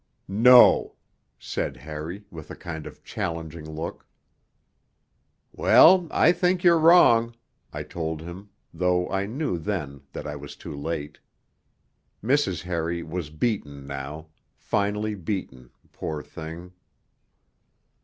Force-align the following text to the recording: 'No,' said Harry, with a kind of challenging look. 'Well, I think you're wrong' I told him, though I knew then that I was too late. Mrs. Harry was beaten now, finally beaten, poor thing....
'No,' 0.27 0.95
said 1.37 1.77
Harry, 1.77 2.23
with 2.31 2.49
a 2.49 2.55
kind 2.55 2.87
of 2.87 3.03
challenging 3.03 3.69
look. 3.69 4.07
'Well, 5.51 6.07
I 6.09 6.31
think 6.31 6.63
you're 6.63 6.79
wrong' 6.79 7.35
I 7.71 7.83
told 7.83 8.19
him, 8.21 8.49
though 8.73 9.07
I 9.11 9.27
knew 9.27 9.59
then 9.59 10.01
that 10.13 10.25
I 10.25 10.35
was 10.35 10.55
too 10.55 10.75
late. 10.75 11.19
Mrs. 12.23 12.63
Harry 12.63 13.03
was 13.03 13.29
beaten 13.29 13.85
now, 13.85 14.29
finally 14.55 15.13
beaten, 15.13 15.69
poor 15.91 16.23
thing.... 16.23 16.73